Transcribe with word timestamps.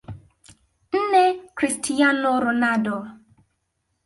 NneChristiano 1.07 2.31
Ronaldo 2.43 2.95